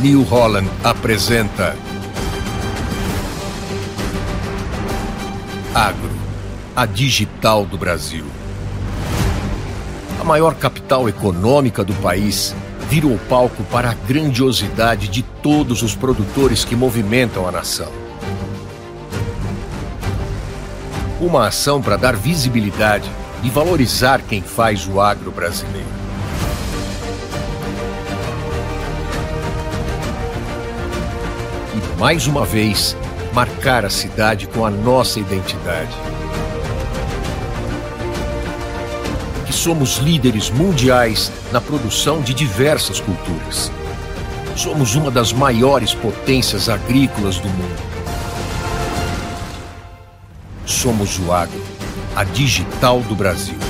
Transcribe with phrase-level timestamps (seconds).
[0.00, 1.76] New Holland apresenta
[5.72, 6.10] Agro,
[6.74, 8.24] a digital do Brasil.
[10.20, 12.54] A maior capital econômica do país
[12.88, 17.90] virou palco para a grandiosidade de todos os produtores que movimentam a nação.
[21.20, 23.08] Uma ação para dar visibilidade
[23.44, 26.03] e valorizar quem faz o agro brasileiro.
[31.98, 32.96] Mais uma vez,
[33.32, 35.94] marcar a cidade com a nossa identidade.
[39.46, 43.70] Que somos líderes mundiais na produção de diversas culturas.
[44.56, 47.82] Somos uma das maiores potências agrícolas do mundo.
[50.66, 51.62] Somos o agro,
[52.14, 53.63] a digital do Brasil.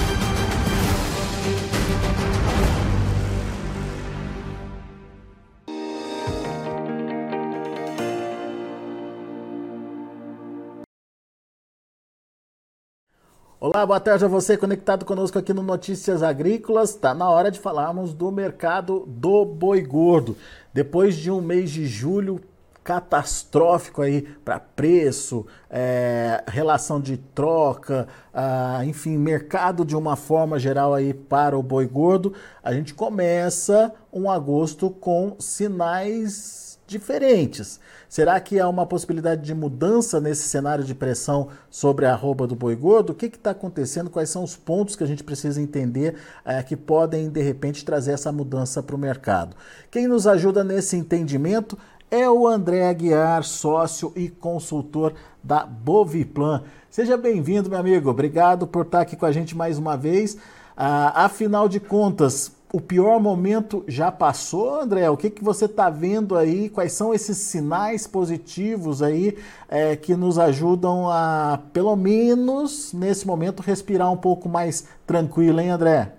[13.74, 16.90] Olá, boa tarde a você conectado conosco aqui no Notícias Agrícolas.
[16.90, 20.36] Está na hora de falarmos do mercado do boi gordo.
[20.72, 22.40] Depois de um mês de julho
[22.84, 30.95] catastrófico aí para preço, é, relação de troca, ah, enfim, mercado de uma forma geral
[30.95, 37.80] aí para o boi gordo, a gente começa um agosto com sinais diferentes.
[38.09, 42.54] Será que há uma possibilidade de mudança nesse cenário de pressão sobre a arroba do
[42.54, 43.10] boi gordo?
[43.10, 44.10] O que está acontecendo?
[44.10, 48.13] Quais são os pontos que a gente precisa entender é, que podem, de repente, trazer
[48.13, 49.57] essa mudança para o mercado?
[49.91, 51.79] Quem nos ajuda nesse entendimento
[52.10, 56.63] é o André Aguiar, sócio e consultor da Boviplan.
[56.88, 58.09] Seja bem-vindo, meu amigo.
[58.09, 60.37] Obrigado por estar aqui com a gente mais uma vez.
[60.76, 65.08] Ah, afinal de contas, o pior momento já passou, André?
[65.08, 66.69] O que, que você está vendo aí?
[66.69, 69.38] Quais são esses sinais positivos aí
[69.69, 75.70] é, que nos ajudam a, pelo menos nesse momento, respirar um pouco mais tranquilo, hein,
[75.70, 76.14] André?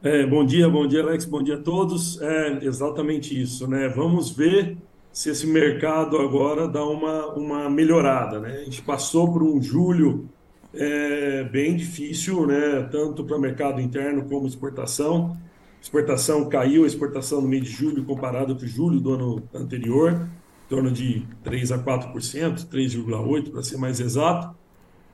[0.00, 2.22] É, bom dia, bom dia, Alex, bom dia a todos.
[2.22, 3.88] É exatamente isso, né?
[3.88, 4.76] Vamos ver
[5.12, 8.58] se esse mercado agora dá uma, uma melhorada, né?
[8.60, 10.28] A gente passou por um julho
[10.74, 12.88] é bem difícil, né?
[12.90, 15.36] Tanto para o mercado interno como exportação.
[15.80, 20.28] Exportação caiu, exportação no mês de julho comparado com julho do ano anterior,
[20.66, 24.56] em torno de 3 a 4%, 3,8% para ser mais exato.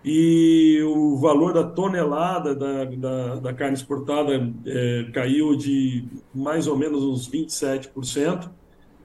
[0.05, 6.05] E o valor da tonelada da, da, da carne exportada é, caiu de
[6.35, 8.51] mais ou menos uns 27%.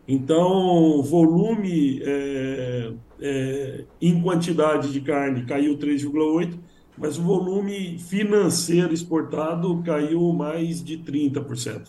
[0.07, 6.57] Então, volume é, é, em quantidade de carne caiu 3,8%,
[6.97, 11.87] mas o volume financeiro exportado caiu mais de 30%.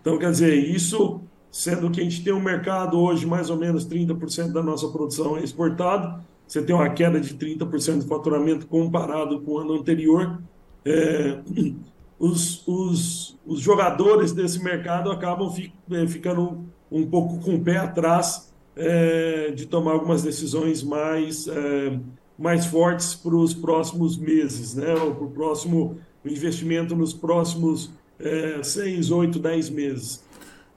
[0.00, 1.20] Então, quer dizer, isso
[1.52, 5.36] sendo que a gente tem um mercado hoje, mais ou menos 30% da nossa produção
[5.36, 10.42] é exportada, você tem uma queda de 30% de faturamento comparado com o ano anterior.
[10.84, 11.40] É,
[12.18, 17.76] os, os, os jogadores desse mercado acabam fi, é, ficando um pouco com o pé
[17.76, 21.98] atrás é, de tomar algumas decisões mais, é,
[22.38, 24.94] mais fortes para os próximos meses, né?
[24.94, 30.22] ou para o próximo investimento nos próximos é, seis, oito, dez meses.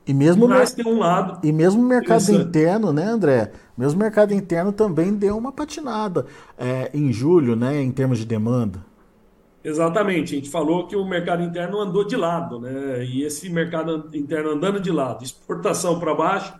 [0.07, 3.51] E mesmo, Mas tem um lado e mesmo o mercado interno, né, André?
[3.75, 6.27] Mesmo o mercado interno também deu uma patinada
[6.57, 8.85] é, em julho, né, em termos de demanda.
[9.63, 13.03] Exatamente, a gente falou que o mercado interno andou de lado, né?
[13.03, 16.53] E esse mercado interno andando de lado, exportação para baixo,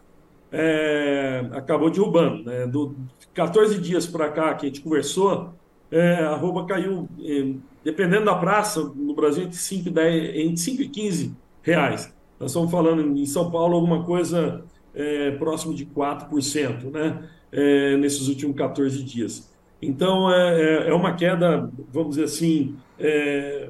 [0.52, 2.44] é, acabou derrubando.
[2.44, 2.66] Né?
[2.68, 2.96] Do
[3.34, 5.54] 14 dias para cá que a gente conversou,
[5.92, 10.58] é, a arroba caiu, é, dependendo da praça, no Brasil, entre 5 e, 10, entre
[10.58, 12.14] 5 e 15 reais.
[12.40, 14.64] Nós estamos falando em São Paulo alguma coisa
[14.94, 17.30] é, próximo de 4%, né?
[17.52, 19.50] É, nesses últimos 14 dias.
[19.82, 23.70] Então, é, é, é uma queda, vamos dizer assim, é,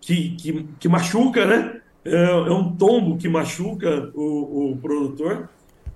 [0.00, 1.75] que, que, que, machuca, né?
[2.06, 5.48] É, é, um tombo que machuca o, o produtor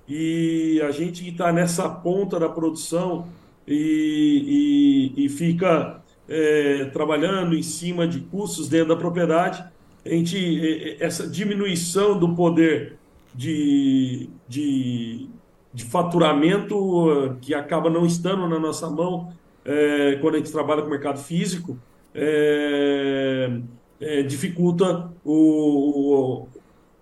[0.09, 3.29] e a gente está nessa ponta da produção
[3.67, 9.65] e, e, e fica é, trabalhando em cima de custos dentro da propriedade,
[10.05, 12.99] a gente, essa diminuição do poder
[13.33, 15.29] de, de,
[15.73, 19.33] de faturamento que acaba não estando na nossa mão
[19.65, 21.79] é, quando a gente trabalha com mercado físico,
[22.15, 23.61] é,
[24.01, 26.49] é, dificulta o, o,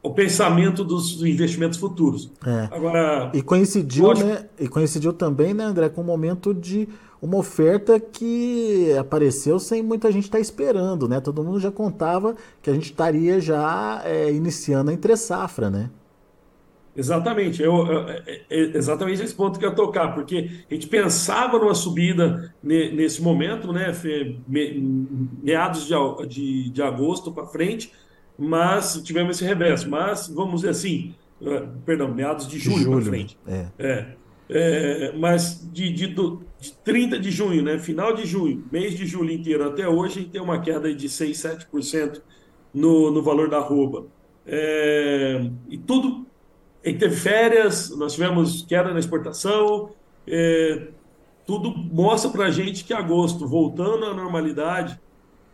[0.03, 2.31] o, pensamento dos investimentos futuros.
[2.45, 2.69] É.
[2.71, 4.29] Agora, e coincidiu, lógico...
[4.29, 4.47] né?
[4.59, 6.89] E coincidiu também, né, André, com um momento de
[7.21, 11.21] uma oferta que apareceu sem muita gente estar tá esperando, né?
[11.21, 15.91] Todo mundo já contava que a gente estaria já é, iniciando a entre safra, né?
[16.99, 20.89] Exatamente, eu, eu, é, é exatamente esse ponto que eu ia tocar, porque a gente
[20.89, 23.93] pensava numa subida nesse momento, né,
[25.41, 25.95] meados de,
[26.27, 27.93] de, de agosto para frente,
[28.37, 29.89] mas tivemos esse reverso.
[29.89, 33.39] Mas, vamos dizer assim, uh, perdão, meados de julho, julho para frente.
[33.47, 33.67] É.
[33.79, 34.19] é.
[34.51, 39.31] É, mas de, de, de 30 de junho, né, final de junho, mês de julho
[39.31, 41.37] inteiro até hoje, a gente tem uma queda de 6,
[41.71, 42.23] 7%
[42.73, 44.07] no, no valor da arroba.
[44.47, 46.27] É, e tudo
[46.85, 49.91] gente teve férias, nós tivemos queda na exportação,
[50.27, 50.89] é,
[51.47, 55.01] tudo mostra para a gente que agosto, voltando à normalidade,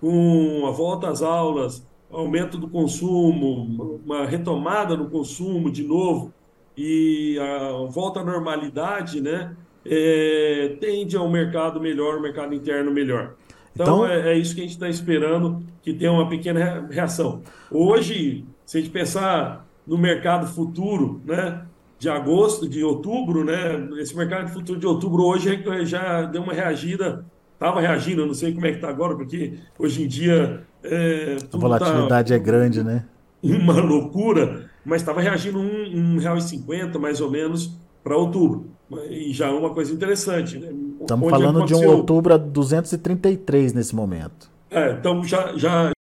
[0.01, 6.33] com a volta às aulas, aumento do consumo, uma retomada no consumo de novo
[6.77, 12.91] e a volta à normalidade, né, é, tende a um mercado melhor, um mercado interno
[12.91, 13.35] melhor.
[13.75, 17.43] Então, então é, é, isso que a gente está esperando que tenha uma pequena reação.
[17.71, 21.63] Hoje, se a gente pensar no mercado futuro, né?
[21.99, 23.89] De agosto, de outubro, né?
[23.99, 28.53] Esse mercado futuro de outubro hoje já deu uma reagida, estava reagindo, eu não sei
[28.53, 30.65] como é que está agora, porque hoje em dia.
[30.83, 33.05] É, a volatilidade tá é grande, né?
[33.43, 38.71] Uma loucura, mas estava reagindo um, um real e cinquenta, mais ou menos, para outubro.
[39.11, 40.59] E já é uma coisa interessante.
[40.59, 40.69] Né?
[41.01, 41.81] Estamos falando aconteceu...
[41.81, 44.51] de um outubro a 233 nesse momento.
[44.71, 45.93] É, então já, já,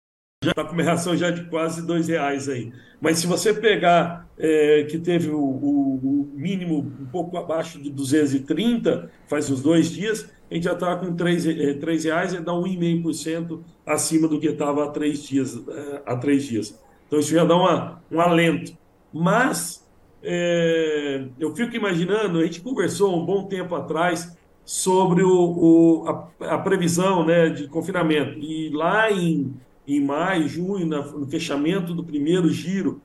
[0.43, 2.73] já está com uma reação já de quase dois reais aí.
[3.01, 7.91] Mas se você pegar é, que teve o, o, o, mínimo um pouco abaixo de
[7.91, 12.41] 230, faz uns dois dias, a gente já está com 3, é, 3 reais e
[12.41, 15.57] dá 1,5% acima do que estava há três dias.
[15.69, 16.79] É, há três dias.
[17.07, 18.77] Então isso já dá uma, um alento.
[19.13, 19.87] Mas
[20.23, 26.55] é, eu fico imaginando, a gente conversou um bom tempo atrás sobre o, o a,
[26.55, 28.39] a, previsão né, de confinamento.
[28.39, 29.55] E lá em
[29.87, 33.01] em maio, junho, no fechamento do primeiro giro,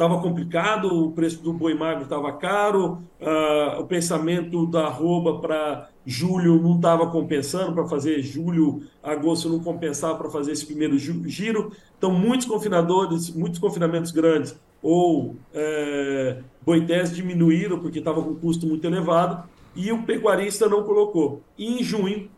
[0.00, 5.90] estava complicado, o preço do boi magro estava caro, uh, o pensamento da arroba para
[6.06, 11.72] julho não estava compensando, para fazer julho, agosto não compensava para fazer esse primeiro giro.
[11.98, 18.86] Então, muitos confinadores, muitos confinamentos grandes ou é, boités diminuíram porque estava com custo muito
[18.86, 21.42] elevado e o pecuarista não colocou.
[21.58, 22.30] E em junho,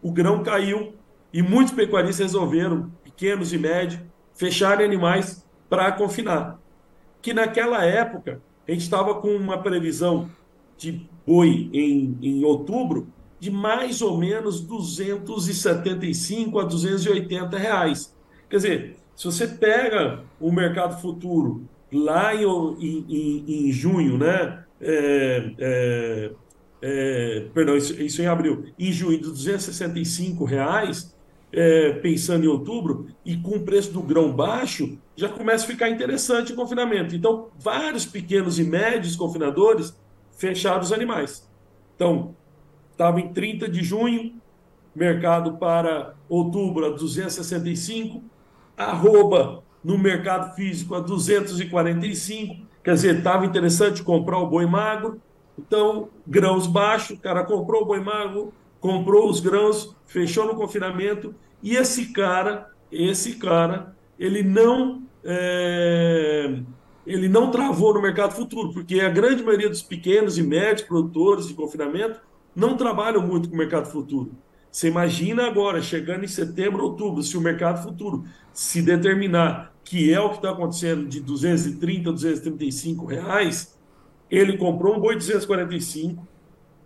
[0.00, 0.92] o grão caiu
[1.32, 4.00] e muitos pecuaristas resolveram pequenos e médios,
[4.32, 6.60] fecharem animais para confinar.
[7.20, 10.30] Que naquela época a gente estava com uma previsão
[10.76, 13.08] de boi em, em outubro
[13.40, 18.16] de mais ou menos 275 a 280 reais.
[18.48, 24.64] Quer dizer, se você pega o mercado futuro lá em, em, em junho, né?
[24.80, 26.30] É, é,
[26.80, 31.12] é, perdão, isso, isso, em abril, em junho, de 265 reais,
[31.52, 35.88] é, pensando em outubro, e com o preço do grão baixo, já começa a ficar
[35.88, 37.14] interessante o confinamento.
[37.14, 39.96] Então, vários pequenos e médios confinadores
[40.36, 41.48] fecharam os animais.
[41.94, 42.34] Então,
[42.92, 44.34] estava em 30 de junho,
[44.94, 48.22] mercado para outubro a 265,
[48.76, 55.20] arroba no mercado físico a 245, quer dizer, estava interessante comprar o boi magro,
[55.58, 61.34] então, grãos baixos, o cara comprou o boi magro, comprou os grãos, fechou no confinamento
[61.62, 66.60] e esse cara, esse cara, ele não é,
[67.06, 71.48] ele não travou no mercado futuro, porque a grande maioria dos pequenos e médios produtores
[71.48, 72.20] de confinamento
[72.54, 74.32] não trabalham muito com o mercado futuro.
[74.70, 80.20] Você imagina agora, chegando em setembro, outubro, se o mercado futuro se determinar que é
[80.20, 83.74] o que está acontecendo de 230 a 235 reais,
[84.30, 86.28] ele comprou um boi de 245,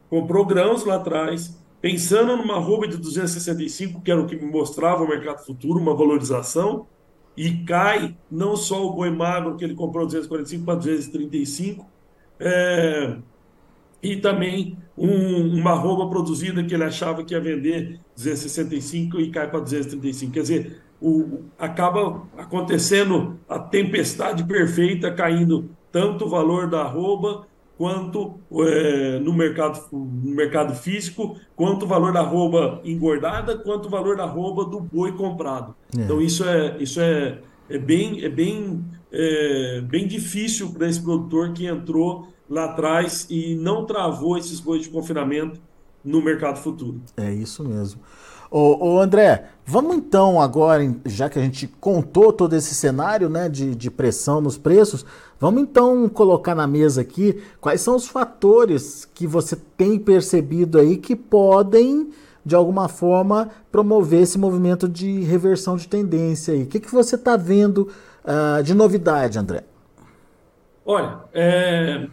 [0.09, 5.03] comprou grãos lá atrás, pensando numa arroba de 265, que era o que me mostrava
[5.03, 6.87] o mercado futuro, uma valorização,
[7.37, 11.85] e cai não só o boi magro que ele comprou 245 para 235,
[12.39, 13.17] é,
[14.01, 19.51] e também um, uma arroba produzida que ele achava que ia vender 265 e cai
[19.51, 20.33] para 235.
[20.33, 27.47] Quer dizer, o, acaba acontecendo a tempestade perfeita, caindo tanto o valor da arroba
[27.83, 33.91] quanto é, no, mercado, no mercado físico, quanto o valor da arroba engordada, quanto o
[33.91, 35.75] valor da arroba do boi comprado.
[35.99, 36.03] É.
[36.03, 41.53] Então isso é, isso é, é bem, é bem, é, bem difícil para esse produtor
[41.53, 45.61] que entrou lá atrás e não travou esses bois de confinamento
[46.05, 47.01] no mercado futuro.
[47.17, 48.01] É isso mesmo.
[48.49, 53.49] Ô, ô, André, vamos então agora, já que a gente contou todo esse cenário né,
[53.49, 55.07] de, de pressão nos preços,
[55.43, 60.97] vamos então colocar na mesa aqui quais são os fatores que você tem percebido aí
[60.97, 62.11] que podem,
[62.47, 66.63] de alguma forma, promover esse movimento de reversão de tendência aí.
[66.63, 67.89] O que, que você está vendo
[68.25, 69.65] uh, de novidade, André?
[70.87, 72.07] Olha, é,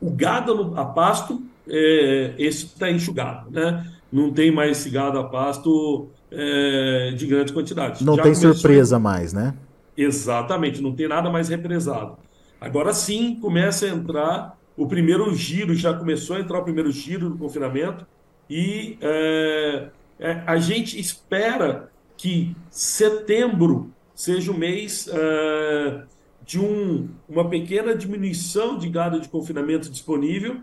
[0.00, 3.86] o gado a pasto, é, esse está enxugado, né?
[4.10, 8.00] Não tem mais esse gado a pasto é, de grandes quantidades.
[8.00, 9.52] Não Já tem começou- surpresa mais, né?
[9.94, 12.16] Exatamente, não tem nada mais represado.
[12.64, 17.28] Agora sim começa a entrar o primeiro giro, já começou a entrar o primeiro giro
[17.30, 18.06] do confinamento,
[18.48, 26.06] e é, é, a gente espera que setembro seja o mês é,
[26.40, 30.62] de um- uma pequena diminuição de gado de confinamento disponível,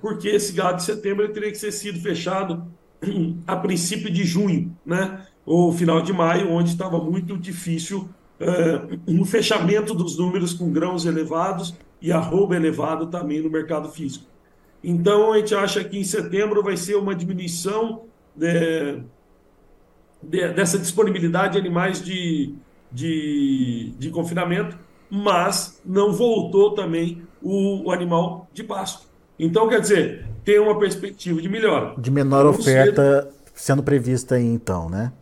[0.00, 2.72] porque esse gado de setembro teria que ser sido fechado
[3.46, 5.26] a princípio de junho, né?
[5.44, 8.14] Ou final de maio, onde estava muito difícil
[9.06, 14.26] um fechamento dos números com grãos elevados e arroba elevado também no mercado físico.
[14.82, 18.02] Então a gente acha que em setembro vai ser uma diminuição
[18.40, 18.98] é,
[20.22, 22.54] de- dessa disponibilidade de animais de,
[22.90, 24.76] de, de confinamento,
[25.08, 29.06] mas não voltou também o, o animal de pasto.
[29.38, 31.94] Então, quer dizer, tem uma perspectiva de melhora.
[31.98, 35.12] De menor Vamos oferta sendo prevista aí, então, né?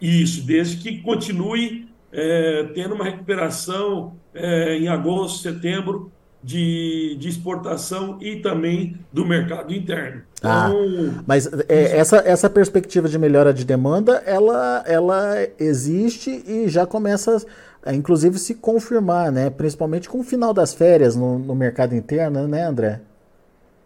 [0.00, 6.10] Isso, desde que continue é, tendo uma recuperação é, em agosto, setembro
[6.42, 10.22] de, de exportação e também do mercado interno.
[10.42, 16.68] Ah, Então, Mas é, essa, essa perspectiva de melhora de demanda, ela, ela existe e
[16.68, 17.44] já começa
[17.82, 19.50] a, inclusive, se confirmar, né?
[19.50, 23.00] Principalmente com o final das férias no, no mercado interno, né, André?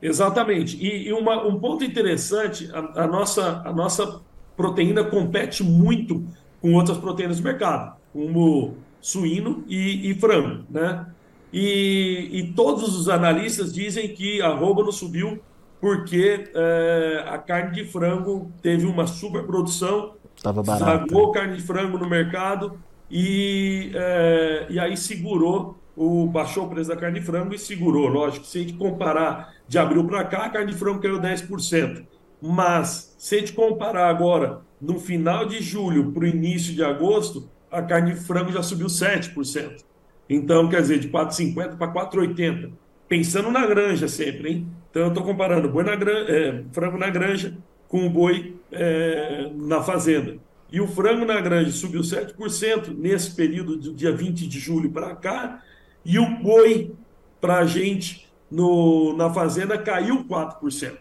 [0.01, 0.77] Exatamente.
[0.77, 4.21] E, e uma- um ponto interessante, a, a nossa, a nossa
[4.57, 6.25] proteína compete muito
[6.61, 11.07] com outras proteínas do mercado, como suíno e, e frango, né?
[11.53, 15.41] E, e todos os analistas dizem que a não subiu
[15.81, 20.63] porque eh, a carne de frango teve uma superprodução, Tava.
[20.63, 22.79] Zagou carne de frango no mercado
[23.11, 28.09] e, é, e aí segurou, o, baixou o preço da carne de frango e segurou.
[28.09, 32.05] Lógico, se a gente comparar de abril para cá, a carne de frango caiu 10%.
[32.43, 37.49] Mas se a gente comparar agora, no final de julho para o início de agosto,
[37.75, 39.85] a carne de frango já subiu 7%.
[40.29, 42.73] Então, quer dizer, de 4,50 para 4,80.
[43.09, 44.69] Pensando na granja sempre, hein?
[44.91, 47.57] Então, eu estou comparando boi na gran- é, frango na granja
[47.89, 50.39] com o boi é, na fazenda.
[50.71, 55.15] E o frango na granja subiu 7% nesse período do dia 20 de julho para
[55.15, 55.63] cá,
[56.05, 56.93] e o boi
[57.41, 60.99] para a gente no, na fazenda caiu 4%.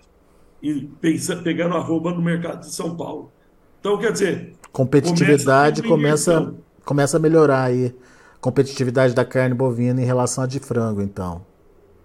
[0.61, 3.31] E pensa, pegando arroba no mercado de São Paulo.
[3.83, 6.63] Então, quer dizer, Competitividade Começa começa, inversão.
[6.85, 7.95] começa a melhorar aí.
[8.41, 11.45] Competitividade da carne bovina em relação à de frango, então.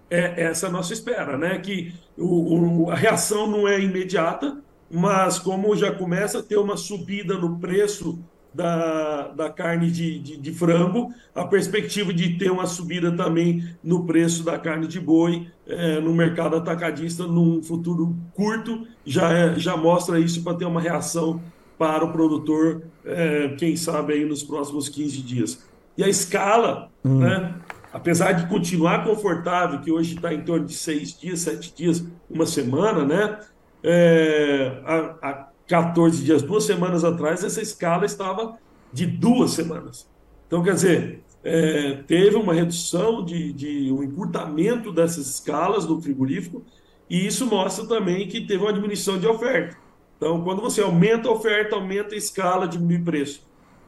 [0.09, 1.59] é essa a nossa espera, né?
[1.59, 4.57] Que o, o- a reação não é imediata,
[4.89, 10.37] mas como já começa a ter uma subida no preço da, da carne de, de,
[10.37, 15.47] de frango, a perspectiva de ter uma subida também no preço da carne de boi
[15.67, 20.81] é, no mercado atacadista num futuro curto já, é- já mostra isso para ter uma
[20.81, 21.39] reação
[21.79, 25.65] para o produtor, é, quem sabe aí nos próximos 15 dias.
[25.97, 27.55] E a escala, né?
[27.93, 32.45] apesar de continuar confortável, que hoje está em torno de seis dias, sete dias, uma
[32.45, 33.39] semana, né?
[33.81, 38.57] É, há, há 14 dias, duas semanas atrás, essa escala estava
[38.91, 40.05] de duas semanas.
[40.47, 46.61] Então, quer dizer, é, teve uma redução de, de um encurtamento dessas escalas no frigorífico,
[47.09, 49.77] e isso mostra também que teve uma diminuição de oferta.
[50.19, 53.41] Então, quando você aumenta a oferta, aumenta a escala, diminui o preço.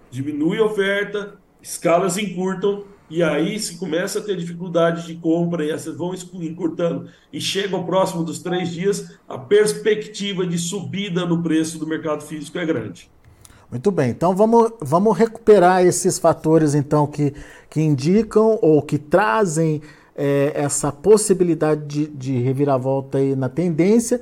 [0.10, 5.72] Diminui a oferta, escalas encurtam, e aí se começa a ter dificuldade de compra, e
[5.72, 11.78] essas vão encurtando, e chegam próximo dos três dias, a perspectiva de subida no preço
[11.78, 13.12] do mercado físico é grande.
[13.70, 17.34] Muito bem, então vamos, vamos recuperar esses fatores então que,
[17.70, 19.82] que indicam ou que trazem
[20.16, 24.22] é, essa possibilidade de, de reviravolta aí na tendência,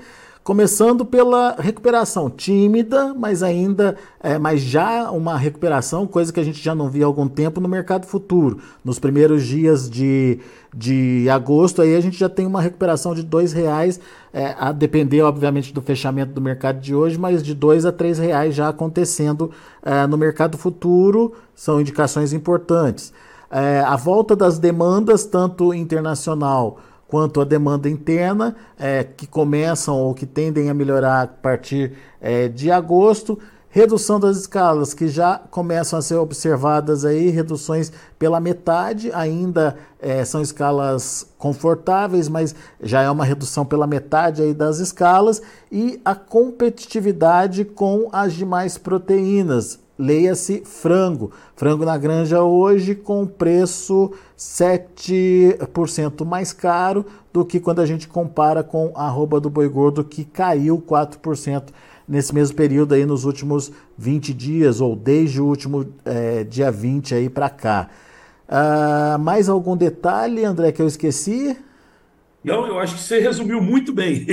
[0.49, 6.59] começando pela recuperação tímida, mas ainda, é, mas já uma recuperação, coisa que a gente
[6.59, 8.57] já não via há algum tempo no mercado futuro.
[8.83, 10.39] Nos primeiros dias de,
[10.75, 13.99] de agosto, aí a gente já tem uma recuperação de R$ reais,
[14.33, 18.17] é, a depender, obviamente, do fechamento do mercado de hoje, mas de dois a três
[18.17, 19.51] reais já acontecendo
[19.83, 23.13] é, no mercado futuro, são indicações importantes.
[23.51, 26.79] É, a volta das demandas, tanto internacional
[27.09, 32.47] quanto a demanda interna, é, que começam ou que tendem a melhorar a partir é,
[32.47, 33.37] de agosto.
[33.71, 40.23] Redução das escalas que já começam a ser observadas aí, reduções pela metade, ainda é,
[40.23, 46.15] são escalas confortáveis, mas já é uma redução pela metade aí das escalas, e a
[46.15, 51.31] competitividade com as demais proteínas, leia-se frango.
[51.57, 58.63] Frango na granja hoje com preço 7% mais caro do que quando a gente compara
[58.63, 61.63] com a arroba do boi gordo que caiu 4%
[62.07, 67.13] nesse mesmo período aí nos últimos 20 dias ou desde o último é, dia 20
[67.13, 67.89] aí para cá.
[68.47, 71.55] Uh, mais algum detalhe, André, que eu esqueci?
[72.41, 74.25] Não, eu acho que você resumiu muito bem.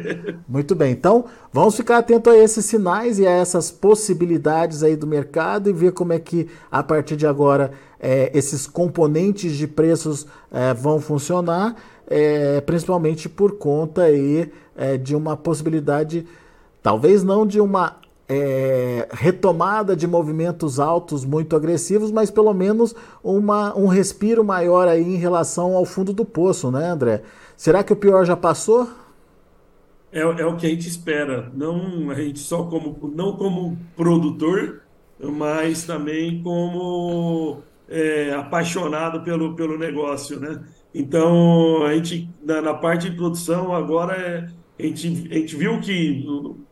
[0.46, 0.92] muito bem.
[0.92, 5.72] Então, vamos ficar atento a esses sinais e a essas possibilidades aí do mercado e
[5.72, 11.00] ver como é que, a partir de agora, é, esses componentes de preços é, vão
[11.00, 11.74] funcionar,
[12.06, 16.26] é, principalmente por conta aí, é, de uma possibilidade,
[16.82, 17.96] talvez não de uma
[18.28, 25.02] é, retomada de movimentos altos muito agressivos, mas pelo menos uma, um respiro maior aí
[25.02, 27.22] em relação ao fundo do poço, né, André?
[27.56, 28.88] Será que o pior já passou?
[30.12, 31.50] É, é o que a gente espera.
[31.54, 34.82] Não a gente só como não como produtor,
[35.18, 40.62] mas também como é, apaixonado pelo, pelo negócio, né?
[40.94, 45.80] Então a gente na, na parte de produção agora é, a, gente, a gente viu
[45.80, 46.24] que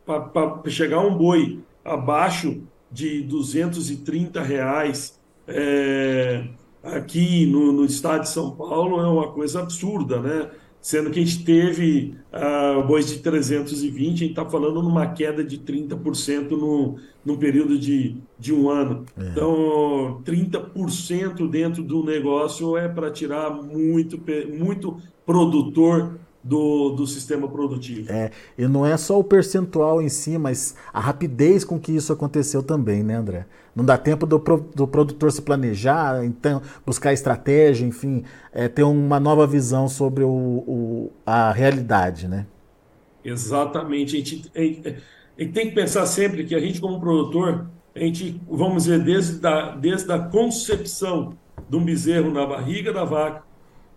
[0.04, 6.44] para chegar um boi abaixo de 230 reais é,
[6.82, 10.50] aqui no, no estado de São Paulo é uma coisa absurda, né?
[10.82, 15.44] Sendo que a gente teve uh, bois de 320, a gente está falando numa queda
[15.44, 19.04] de 30% no, no período de, de um ano.
[19.16, 19.28] É.
[19.28, 24.20] Então, 30% dentro do negócio é para tirar muito,
[24.52, 28.10] muito produtor do, do sistema produtivo.
[28.10, 32.12] É, e não é só o percentual em si, mas a rapidez com que isso
[32.12, 33.46] aconteceu também, né, André?
[33.74, 34.38] Não dá tempo do,
[34.74, 40.28] do produtor se planejar, então buscar estratégia, enfim, é, ter uma nova visão sobre o,
[40.28, 42.46] o, a realidade, né?
[43.24, 44.16] Exatamente.
[44.16, 47.66] A gente, a, gente, a gente tem que pensar sempre que a gente, como produtor,
[47.94, 51.34] a gente, vamos dizer, desde a, desde a concepção
[51.68, 53.42] de um bezerro na barriga da vaca,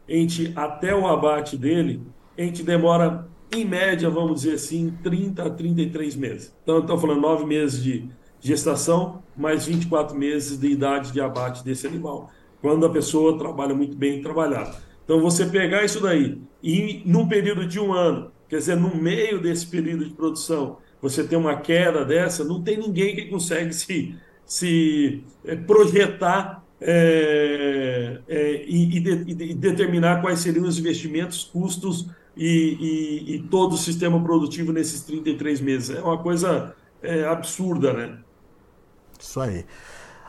[0.07, 2.01] a gente, até o abate dele,
[2.38, 6.56] a gente demora, em média, vamos dizer assim, 30 a 33 meses.
[6.63, 11.88] Então, estamos falando nove meses de gestação, mais 24 meses de idade de abate desse
[11.88, 12.30] animal,
[12.62, 14.76] quando a pessoa trabalha muito bem trabalhado.
[15.04, 19.39] Então, você pegar isso daí e, num período de um ano, quer dizer, no meio
[19.41, 24.15] desse período de produção, você tem uma queda dessa, não tem ninguém que consegue se,
[24.45, 32.10] se é, projetar é, é, e, e, de, e, determinar quais seriam os investimentos, custos
[32.36, 32.78] e,
[33.28, 35.95] e, e, todo o sistema produtivo nesses 33 meses.
[35.95, 38.17] É uma coisa é, absurda, né?
[39.19, 39.65] Isso aí.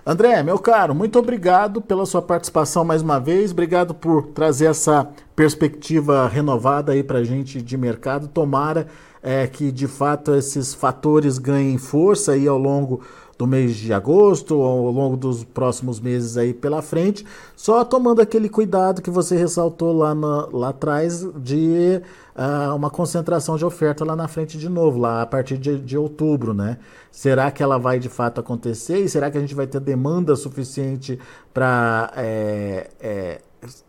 [0.08, 3.50] André, meu caro, muito obrigado pela sua participação mais uma vez.
[3.50, 8.28] Obrigado por trazer essa perspectiva renovada aí para a gente de mercado.
[8.28, 8.86] Tomara
[9.20, 13.02] é, que de fato esses fatores ganhem força aí ao longo
[13.38, 18.48] do mês de agosto, ao longo dos próximos meses aí pela frente, só tomando aquele
[18.48, 22.00] cuidado que você ressaltou lá, na, lá atrás de
[22.34, 25.98] uh, uma concentração de oferta lá na frente de novo, lá a partir de, de
[25.98, 26.78] outubro, né?
[27.10, 30.34] Será que ela vai de fato acontecer e será que a gente vai ter demanda
[30.34, 31.18] suficiente
[31.52, 33.40] para é, é,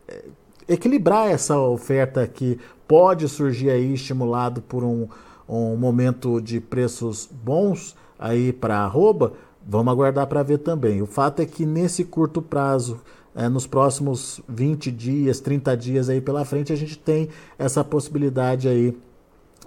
[0.10, 0.26] é,
[0.68, 5.08] equilibrar essa oferta que pode surgir aí estimulado por um,
[5.48, 7.96] um momento de preços bons?
[8.20, 9.34] Aí para arroba,
[9.66, 11.02] vamos aguardar para ver também.
[11.02, 13.00] O fato é que nesse curto prazo,
[13.36, 18.68] é, nos próximos 20 dias, 30 dias aí pela frente, a gente tem essa possibilidade
[18.68, 18.98] aí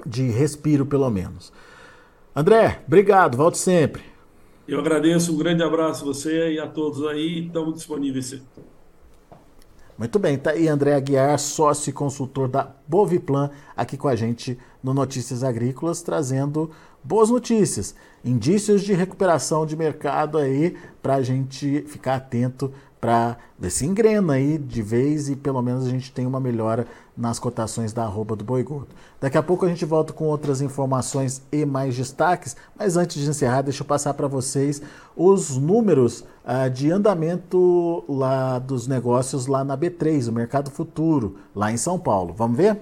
[0.07, 1.53] de respiro pelo menos.
[2.35, 4.03] André, obrigado, volte sempre.
[4.67, 8.41] Eu agradeço, um grande abraço a você e a todos aí, estamos disponíveis.
[10.01, 14.59] Muito bem, tá aí André Aguiar, sócio e consultor da Boviplan, aqui com a gente
[14.83, 16.71] no Notícias Agrícolas, trazendo
[17.05, 23.69] boas notícias, indícios de recuperação de mercado aí para a gente ficar atento para ver
[23.69, 26.87] se engrena aí de vez e pelo menos a gente tem uma melhora
[27.21, 28.89] nas cotações da arroba do boi gordo.
[29.21, 33.29] Daqui a pouco a gente volta com outras informações e mais destaques, mas antes de
[33.29, 34.81] encerrar, deixa eu passar para vocês
[35.15, 41.71] os números uh, de andamento lá dos negócios lá na B3, o Mercado Futuro, lá
[41.71, 42.35] em São Paulo.
[42.37, 42.81] Vamos ver?